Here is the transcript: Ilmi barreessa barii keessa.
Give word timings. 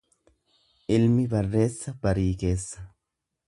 Ilmi 0.95 1.27
barreessa 1.35 1.95
barii 2.07 2.33
keessa. 2.45 2.91